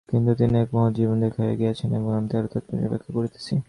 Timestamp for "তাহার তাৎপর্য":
2.27-2.83